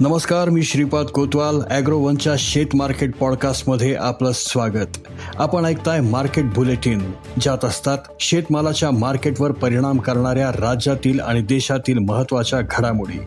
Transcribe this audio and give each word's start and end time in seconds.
नमस्कार 0.00 0.48
मी 0.48 0.62
श्रीपाद 0.62 1.06
कोतवाल 1.06 1.60
ॲग्रोवनच्या 1.70 2.34
शेत 2.38 2.66
मार्केट 2.74 3.16
पॉडकास्टमध्ये 3.16 3.94
आपलं 3.94 4.32
स्वागत. 4.34 4.98
आपण 5.36 5.64
ऐकताय 5.64 6.00
मार्केट 6.00 6.44
बुलेटिन 6.44 7.12
ज्यात 7.40 7.64
असतात 7.64 7.98
शेतमालाच्या 8.20 8.90
मार्केटवर 8.90 9.52
परिणाम 9.52 9.98
करणाऱ्या 9.98 10.50
राज्यातील 10.52 11.20
आणि 11.20 11.42
देशातील 11.42 11.98
महत्त्वाच्या 11.98 12.60
घडामोडी. 12.60 13.18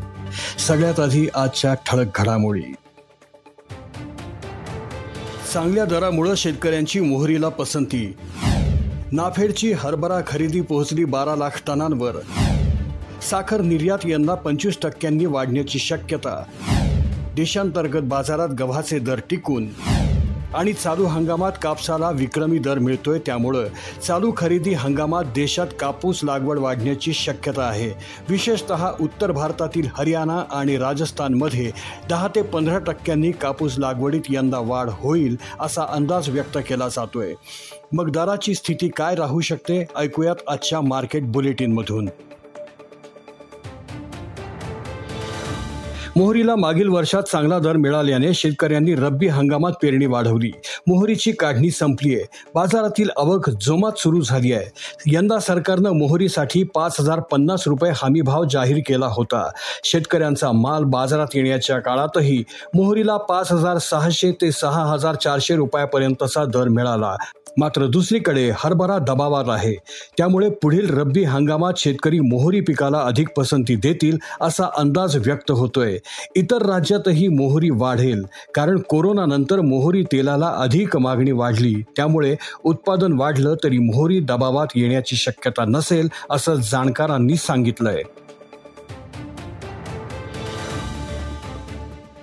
सगळ्यात 0.59 0.99
आधी 0.99 1.27
आजच्या 1.35 1.73
ठळक 1.73 2.07
घडामोडी. 2.15 2.73
चांगल्या 5.53 5.85
दरामुळं 5.85 6.35
शेतकऱ्यांची 6.35 6.99
मोहरीला 6.99 7.49
पसंती. 7.49 8.17
नाफेडची 9.11 9.71
हरभरा 9.71 10.21
खरेदी 10.27 10.61
पोहोचली 10.61 11.05
बारा 11.05 11.35
लाख 11.35 11.61
टनांवर. 11.67 12.15
साखर 13.21 13.61
निर्यात 13.61 14.05
यंदा 14.05 14.33
पंचवीस 14.35 14.77
टक्क्यांनी 14.81 15.25
वाढण्याची 15.25 15.79
शक्यता. 15.79 16.43
देशांतर्गत 17.35 18.01
बाजारात 18.01 18.49
गव्हाचे 18.49 18.99
दर 18.99 19.19
टिकून 19.29 19.67
आणि 20.55 20.73
चालू 20.73 21.05
हंगामात 21.05 21.51
कापसाला 21.61 22.09
विक्रमी 22.11 22.57
दर 22.59 22.79
मिळतोय 22.79 23.19
त्यामुळं 23.25 23.67
चालू 24.07 24.31
खरेदी 24.37 24.73
हंगामात 24.73 25.25
देशात 25.35 25.67
कापूस 25.79 26.23
लागवड 26.23 26.59
वाढण्याची 26.59 27.13
शक्यता 27.13 27.61
आहे. 27.61 27.89
विशेषत 28.29 28.71
उत्तर 29.01 29.31
भारतातील 29.31 29.87
हरियाणा 29.97 30.41
आणि 30.51 30.77
राजस्थानमध्ये 30.77 31.71
दहा 32.09 32.27
ते 32.27 32.41
पंधरा 32.41 32.79
टक्क्यांनी 32.79 33.31
कापूस 33.31 33.77
लागवडीत 33.79 34.21
यंदा 34.29 34.59
वाढ 34.59 34.89
होईल 34.89 35.37
असा 35.59 35.85
अंदाज 35.89 36.29
व्यक्त 36.29 36.57
केला 36.67 36.87
जातोय. 36.87 37.33
मग 37.93 38.11
दराची 38.11 38.55
स्थिती 38.55 38.87
काय 38.87 39.15
राहू 39.15 39.41
शकते? 39.41 39.83
ऐकूयात 39.95 40.35
आजच्या 40.47 40.81
मार्केट 40.81 41.31
बुलेटिनमधून. 41.31 42.09
मोहरीला 46.19 46.55
मागील 46.55 46.87
वर्षात 46.87 47.23
चांगला 47.23 47.59
दर 47.59 47.77
मिळाल्याने 47.77 48.33
शेतकऱ्यांनी 48.33 48.95
रब्बी 48.95 49.27
हंगामात 49.27 49.71
पेरणी 49.81 50.05
वाढवली. 50.05 50.51
मोहरीची 50.87 51.31
काढणी 51.31 51.71
संपली 51.71 52.15
आहे. 52.15 52.25
बाजारातील 52.55 53.09
आवक 53.17 53.49
जोमात 53.49 53.99
सुरू 53.99 54.21
झाली 54.21 54.53
आहे. 54.53 54.65
यंदा 55.05 55.39
सरकारनं 55.39 55.91
मोहरीसाठी 55.91 56.63
पाच 56.63 56.95
हजार 56.99 57.19
पन्नास 57.19 57.63
रुपये 57.67 57.91
हमी 57.95 58.21
भाव 58.21 58.43
जाहीर 58.51 58.77
केला 58.87 59.05
होता. 59.05 59.49
शेतकऱ्यांचा 59.83 60.51
माल 60.51 60.83
बाजारात 60.83 61.27
येण्याच्या 61.33 61.79
काळातही 61.79 62.43
मोहरीला 62.73 63.17
पाच 63.17 63.51
हजार 63.51 63.77
सहाशे 63.77 64.31
ते 64.31 64.51
सहा 64.51 64.85
हजार 64.85 65.15
चारशे 65.15 65.55
रुपयापर्यंतचा 65.55 66.45
दर 66.45 66.67
मिळाला. 66.67 67.15
मात्र 67.57 67.85
दुसरीकडे 67.87 68.51
हरभरा 68.55 68.97
दबावात 68.97 69.43
आहे. 69.47 69.73
त्यामुळे 70.17 70.49
पुढील 70.49 70.89
रब्बी 70.89 71.23
हंगामात 71.23 71.73
शेतकरी 71.77 72.19
मोहरी 72.19 72.61
पिकाला 72.61 72.99
अधिक 72.99 73.27
पसंती 73.37 73.75
देतील 73.75 74.17
असा 74.41 74.63
अंदाज 74.77 75.17
व्यक्त 75.17 75.51
होतोय. 75.51 75.97
इतर 76.35 76.65
राज्यातही 76.65 77.27
मोहरी 77.27 77.69
वाढेल. 77.69 78.25
कारण 78.53 78.79
कोरोनानंतर 78.79 79.59
मोहरी 79.59 80.03
तेलाला 80.03 80.47
अधिक 80.47 80.97
मागणी 80.97 81.31
वाढली. 81.31 81.75
त्यामुळे 81.95 82.35
उत्पादन 82.63 83.13
वाढलं 83.13 83.55
तरी 83.63 83.77
मोहरी 83.77 84.19
दबावात 84.19 84.67
येण्याची 84.75 85.15
शक्यता 85.15 85.65
नसेल 85.65 86.07
असं 86.29 86.55
जाणकारांनी 86.55 87.35
सांगितलंय. 87.35 88.01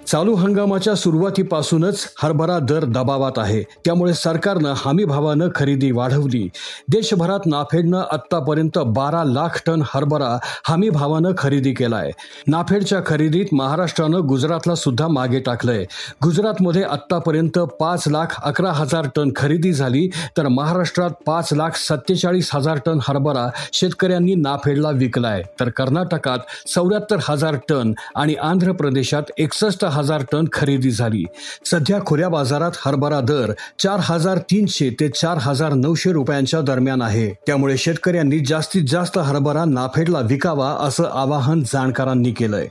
चालू 0.07 0.35
हंगामाच्या 0.35 0.95
सुरुवातीपासूनच 0.95 2.07
हरभरा 2.23 2.59
दर 2.59 2.85
दबावात 2.85 3.39
आहे. 3.39 3.63
त्यामुळे 3.63 4.15
सरकारनं 4.15 4.73
हमीभावानं 4.77 5.49
खरेदी 5.55 5.91
वाढवली. 5.91 6.49
देशभरात 6.89 7.41
नाफेडनं 7.47 8.03
आत्तापर्यंत 8.13 8.79
बारा 8.79 9.25
लाख 9.25 9.63
टन 9.67 9.83
हरभरा 9.95 10.39
हमीभावानं 10.69 11.33
खरेदी 11.39 11.73
केलाय. 11.73 12.11
नाफेडच्या 12.47 12.99
खरेदीत 13.07 13.47
महाराष्ट्रानं 13.53 14.27
गुजरातला 14.29 14.75
सुद्धा 14.75 15.09
मागे 15.09 15.41
टाकलंय. 15.41 15.85
गुजरातमध्ये 16.23 16.83
आत्तापर्यंत 16.83 17.59
पाच 17.59 18.09
लाख 18.09 18.41
अकरा 18.45 18.73
हजार 18.73 19.09
टन 19.17 19.31
खरेदी 19.37 19.73
झाली 19.73 20.11
तर 20.37 20.49
महाराष्ट्रात 20.49 21.11
पाच 21.27 21.53
लाख 21.53 21.71
सत्तेचाळीस 21.77 22.51
हजार 22.55 22.79
टन 22.87 22.99
हरभरा 23.09 23.49
शेतकऱ्यांनी 23.73 24.35
नाफेडला 24.35 24.91
विकलाय. 24.91 25.43
तर 25.61 25.69
कर्नाटकात 25.69 26.69
चौऱ्याहत्तर 26.75 27.17
हजार 27.29 27.57
टन 27.69 27.93
आणि 28.15 28.35
आंध्र 28.35 28.73
प्रदेशात 28.73 29.23
एकसष्ट 29.39 29.85
हजार 29.97 30.25
टन 30.33 30.45
खरेदी 30.53 30.91
झाली. 30.91 31.25
सध्या 31.65 31.99
खुल्या 32.07 32.29
बाजारात 32.29 32.71
हरभरा 32.85 33.21
दर 33.21 33.53
चार 33.79 34.01
हजार 34.03 34.39
तीनशे 34.39 34.91
ते 35.01 35.09
चार 35.09 35.39
हजार 35.41 35.75
नऊशे 35.75 36.13
रुपयांच्या 36.13 36.61
दरम्यान 36.61 37.03
आहे. 37.03 37.31
त्यामुळे 37.47 37.77
शेतकऱ्यांनी 37.77 38.39
जास्तीत 38.39 38.85
जास्त 38.89 39.19
हरभरा 39.19 39.65
नाफेडला 39.65 40.21
विकावा 40.21 40.71
असं 40.81 41.05
आवाहन 41.13 41.63
जाणकारांनी 41.67 42.33
केलंय. 42.33 42.69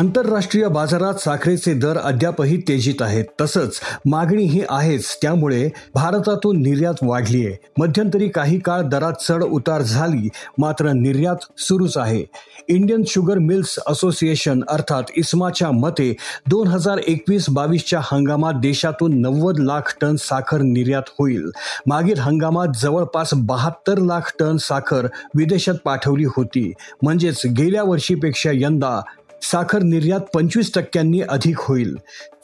आंतरराष्ट्रीय 0.00 0.66
बाजारात 0.68 1.14
साखरेचे 1.14 1.72
दर 1.74 1.98
अद्यापही 1.98 2.56
तेजीत 2.68 3.02
आहेत. 3.02 3.24
तसंच 3.40 3.80
मागणीही 4.06 4.60
आहेच 4.70 5.06
त्यामुळे 5.22 5.68
भारतातून 5.94 6.60
निर्यात 6.62 7.02
वाढली 7.02 7.44
आहे 7.46 7.56
मध्यंतरी 7.78 8.28
काही 8.28 8.58
काळ 8.58 8.82
दरात 8.82 9.20
चढ 9.22 9.42
उतार 9.44 9.82
झाली 9.82 10.28
मात्र 10.58 10.92
निर्यात 10.92 11.44
सुरूच 11.58 11.96
आहे. 11.98 12.24
इंडियन 12.68 13.02
शुगर 13.06 13.38
मिल्स 13.38 13.78
असोसिएशन 13.88 14.62
अर्थात 14.68 15.10
इस्माच्या 15.16 15.70
मते 15.70 16.14
दोन 16.46 16.68
हजार 16.68 16.98
एकवीस 16.98 17.48
बावीसच्या 17.50 18.00
हंगामात 18.02 18.60
देशातून 18.62 19.20
नव्वद 19.20 19.58
लाख 19.58 19.94
टन 20.00 20.16
साखर 20.16 20.60
निर्यात 20.62 21.10
होईल. 21.18 21.50
मागील 21.86 22.18
हंगामात 22.18 22.76
जवळपास 22.80 23.34
बहात्तर 23.34 23.98
लाख 23.98 24.32
टन 24.38 24.56
साखर 24.56 25.06
विदेशात 25.36 25.74
पाठवली 25.84 26.24
होती. 26.24 26.72
म्हणजेच 27.02 27.42
गेल्या 27.58 27.82
वर्षीपेक्षा 27.82 28.50
यंदा 28.54 29.00
साखर 29.42 29.82
निर्यात 29.82 30.20
पंचवीस 30.34 30.72
टक्क्यांनी 30.74 31.20
अधिक 31.20 31.60
होईल. 31.60 31.96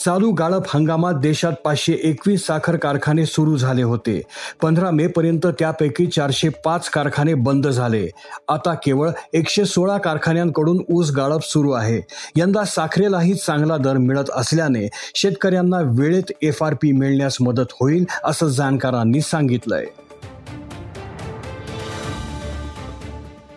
चालू 0.05 0.31
गाळप 0.31 0.63
हंगामात 0.69 1.15
देशात 1.15 1.53
पाचशे 1.65 1.93
एकवीस 2.03 2.47
साखर 2.47 2.77
कारखाने 2.77 3.27
सुरू 3.27 3.57
झाले 3.57 3.83
होते. 3.83 4.21
पंधरा 4.63 4.91
मे 4.91 5.07
पर्यंत 5.07 5.47
त्यापैकी 5.59 6.07
चारशे 6.07 6.49
पाच 6.65 6.89
कारखाने 6.89 7.35
बंद 7.35 7.69
झाले. 7.69 8.07
आता 8.49 8.75
केवळ 8.75 9.11
एकशे 9.33 9.65
सोळा 9.65 9.99
कारखान्यांकडून 9.99 10.83
ऊस 10.89 11.11
गाळप 11.11 11.45
सुरू 11.45 11.71
आहे. 11.71 12.01
यंदा 12.37 12.65
साखरेलाही 12.65 13.35
चांगला 13.35 13.77
दर 13.77 13.97
मिळत 13.97 14.31
असल्याने 14.35 14.89
शेतकऱ्यांना 15.15 15.81
वेळेत 15.85 16.33
एफ 16.43 16.63
आर 16.63 16.75
पी 16.75 16.93
मिळण्यास 16.93 17.37
मदत 17.41 17.73
होईल 17.81 18.05
असं 18.25 18.49
जाणकारांनी 18.49 19.21
सांगितलंय. 19.21 19.87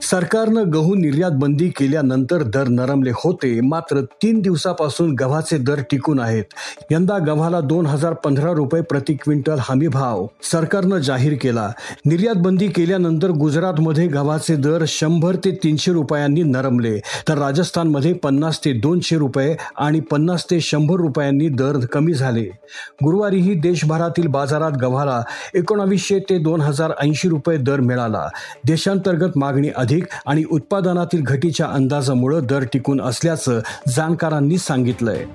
सरकारनं 0.09 0.72
गहू 0.74 0.94
निर्यात 0.96 1.31
बंदी 1.31 1.68
केल्यानंतर 1.70 2.44
दर 2.44 2.68
नरमले 2.68 3.12
होते 3.16 3.50
मात्र 3.62 4.02
तीन 4.22 4.40
दिवसापासून 4.42 5.14
गव्हाचे 5.16 5.58
दर 5.58 5.81
टिकून 5.92 6.20
आहेत. 6.20 6.44
यंदा 6.92 7.18
गव्हाला 7.18 7.59
दोन 7.62 7.86
हजार 7.86 8.14
पंधरा 8.24 8.52
रुपये 8.52 8.81
प्रति 8.81 9.14
क्विंटल 9.14 9.59
हमी 9.59 9.88
भाव 9.88 10.25
सरकारनं 10.52 10.98
जाहीर 11.00 11.34
केला. 11.42 11.68
निर्यात 12.06 12.36
बंदी 12.36 12.68
केल्यानंतर 12.68 13.31
गुजरातमध्ये 13.40 14.08
गव्हाचे 14.08 14.56
दर 14.56 14.84
शंभर 14.88 15.36
ते 15.36 15.52
तीनशे 15.64 15.92
रुपयांनी 15.92 16.44
नरमले 16.44 16.98
तर 17.28 17.38
राजस्थानमध्ये 17.38 18.14
पन्नास 18.14 18.59
ते 18.66 18.74
दोनशे 18.80 19.18
रुपये 19.18 19.56
आणि 19.78 20.00
पन्नास 20.12 20.46
ते 20.52 20.59
शंभर 20.62 21.02
रुपयांनी 21.02 21.50
दर 21.50 21.80
कमी 21.86 22.14
झाले. 22.14 22.44
गुरुवारीही 23.03 23.53
देशभरातील 23.59 24.28
बाजारात 24.30 24.81
गव्हाला 24.81 25.22
एकोणावीसशे 25.53 26.19
ते 26.30 26.38
दोन 26.40 26.62
हजार 26.62 26.94
ऐंशी 27.02 27.30
रुपये 27.30 27.58
दर 27.58 27.80
मिळाला. 27.81 28.28
देशांतर्गत 28.68 29.38
मागणी 29.38 29.69
अधिक 29.75 29.98
अधिक 30.00 30.20
आणि 30.26 30.44
उत्पादनातील 30.52 31.22
घटीच्या 31.24 31.66
अंदाजामुळे 31.66 32.42
दर 32.42 32.64
टिकून 32.74 33.02
असल्याचं 33.02 33.60
जाणकारांनी 33.88 34.58
सांगितलंय. 34.58 35.26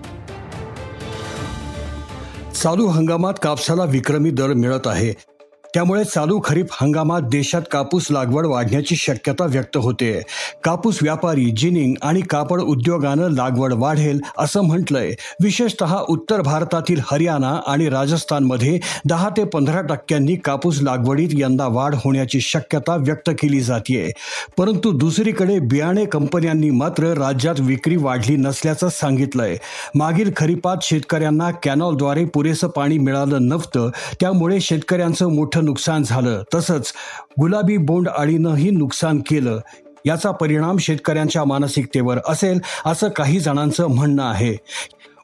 चालू 2.54 2.86
हंगामात 2.86 3.34
कापसाला 3.42 3.84
विक्रमी 3.84 4.30
दर 4.30 4.52
मिळत 4.52 4.86
आहे. 4.86 5.33
त्यामुळे 5.74 6.04
चालू 6.04 6.40
खरीप 6.44 6.66
हंगामात 6.72 7.20
देशात 7.22 7.62
कापूस 7.70 8.06
लागवड 8.10 8.46
वाढण्याची 8.46 8.96
शक्यता 8.96 9.44
व्यक्त 9.44 9.76
होते. 9.76 10.20
कापूस 10.64 10.98
व्यापारी 11.02 11.44
जिनिंग 11.56 11.94
आणि 12.02 12.20
कापड 12.20 12.60
उद्योगानं 12.60 13.30
लागवड 13.30 13.72
वाढेल 13.72 14.20
असं 14.38 14.60
म्हटलंय. 14.60 15.10
विशेषतः 15.42 15.96
उत्तर 16.08 16.40
भारतातील 16.40 17.00
हरियाणा 17.10 17.60
आणि 17.66 17.88
राजस्थानमध्ये 17.88 18.78
दहा 19.08 19.28
ते 19.28 19.44
पंधरा 19.44 19.80
टक्क्यांनी 19.80 20.36
कापूस 20.36 20.80
लागवडीत 20.82 21.28
यंदा 21.32 21.66
वाढ 21.66 21.94
होण्याची 21.94 22.40
शक्यता 22.40 22.96
व्यक्त 22.96 23.30
केली 23.30 23.60
जाते 23.60 24.12
परंतु 24.58 24.92
दुसरीकडे 24.92 25.58
बियाणे 25.60 26.04
कंपन्यांनी 26.04 26.70
मात्र 26.70 27.12
राज्यात 27.18 27.60
विक्री 27.60 27.96
वाढली 27.96 28.36
नसल्याचं 28.36 28.88
सांगितलंय. 28.88 29.56
मागील 29.94 30.30
खरीपात 30.36 30.76
शेतकऱ्यांना 30.82 31.50
कॅनॉलद्वारे 31.62 32.24
पुरेसं 32.24 32.68
पाणी 32.68 32.98
मिळालं 32.98 33.48
नव्हतं. 33.48 33.90
त्यामुळे 34.20 34.60
शेतकऱ्यांचं 34.60 35.32
मोठं 35.34 35.63
नुकसान 35.64 36.02
झालं. 36.02 36.42
तसंच 36.54 36.92
गुलाबी 37.40 37.76
बोंड 37.76 38.08
अळीनंही 38.08 38.70
नुकसान 38.70 39.18
केलं. 39.18 39.60
याचा 40.06 40.30
परिणाम 40.30 40.76
शेतकऱ्यांच्या 40.76 41.44
मानसिकतेवर 41.44 42.18
असेल 42.28 42.60
असं 42.86 43.08
काही 43.08 43.40
जणांचं 43.40 43.86
म्हणणं 43.86 44.30
आहे. 44.30 44.56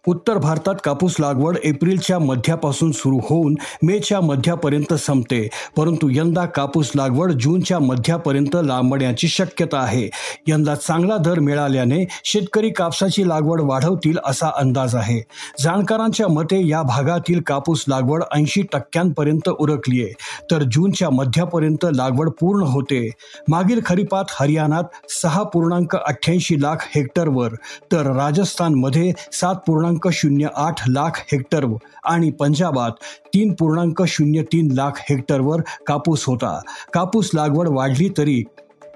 उत्तर 0.07 0.39
भारतात 0.39 0.75
कापूस 0.85 1.17
लागवड 1.21 1.57
एप्रिलच्या 1.65 2.19
मध्यापासून 2.19 2.93
सुरू 2.93 3.19
होऊन 3.29 3.55
मेच्या 3.83 4.21
मध्यापर्यंत 4.21 4.95
संपते. 4.95 5.49
परंतु 5.77 6.09
यंदा 6.13 6.45
कापूस 6.45 6.91
लागवड 6.95 7.33
जूनच्या 7.33 7.79
मध्यापर्यंत 7.79 8.57
लांबण्याची 8.65 9.29
शक्यता 9.29 9.79
आहे. 9.79 10.09
यंदा 10.47 10.75
चांगला 10.75 11.17
दर 11.17 11.39
मिळाल्याने 11.39 12.05
शेतकरी 12.25 12.71
कापसाची 12.71 13.29
लागवड 13.29 13.61
वाढवतील 13.61 14.19
असा 14.25 14.51
अंदाज 14.57 14.95
आहे. 14.95 15.21
जाणकारांच्या 15.61 16.29
मते 16.29 16.67
या 16.69 16.83
भागातील 16.83 17.41
कापूस 17.47 17.85
लागवड 17.89 18.23
ऐंशी 18.35 18.63
टक्क्यांपर्यंत 18.73 19.49
उरकली 19.49 20.03
आहे 20.03 20.13
तर 20.51 20.63
जूनच्या 20.63 21.11
मध्यापर्यंत 21.11 21.87
लागवड 21.95 22.31
पूर्ण 22.31 22.63
होते. 22.63 23.11
मागील 23.49 23.81
खरीपात 23.87 24.25
हरियाणात 24.41 24.85
सहा 25.11 25.43
पूर्णांक 25.43 25.97
अठ्ठ्याऐंशी 25.97 26.61
लाख 26.63 26.77
हेक्टरवर 26.95 27.55
तर 27.93 28.07
राजस्थानमध्ये 28.07 29.13
सात 29.33 29.55
पूर्णांक 29.67 29.90
शून्य 30.13 30.49
आठ 30.57 30.89
लाख 30.89 31.11
हेक्टर 31.33 31.67
आणि 32.05 32.31
पंजाबात 32.31 32.91
तीन 33.27 33.55
पूर्णांक 33.55 34.03
शून्य 34.03 34.43
तीन 34.43 34.73
लाख 34.73 34.91
हेक्टरवर 34.97 35.61
कापूस 35.87 36.25
होता. 36.25 36.61
कापूस 36.93 37.31
लागवड 37.35 37.69
वाढली 37.69 38.09
तरी 38.19 38.45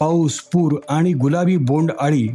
पाऊस 0.01 0.41
पूर 0.41 0.73
आणि 0.89 1.13
गुलाबी 1.13 1.57
बोंड 1.57 1.91
आळी 2.01 2.29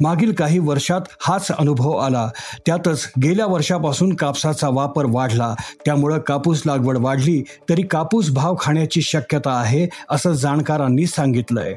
मागील 0.00 0.32
काही 0.32 0.58
वर्षात 0.58 1.00
हाच 1.20 1.48
अनुभव 1.58 1.90
आला. 1.90 2.30
त्यातच 2.66 3.12
गेल्या 3.22 3.46
वर्षापासून 3.46 4.14
कापसाचा 4.14 4.68
वापर 4.68 5.04
वाढला. 5.08 5.54
त्यामुळं 5.84 6.18
कापूस 6.18 6.62
लागवड 6.66 6.98
वाढली 6.98 7.42
तरी 7.70 7.82
कापूस 7.82 8.30
भाव 8.30 8.54
खाण्याची 8.60 9.02
शक्यता 9.02 9.50
आहे 9.50 9.88
असं 10.10 10.32
जाणकारांनी 10.32 11.06
सांगितलंय. 11.06 11.76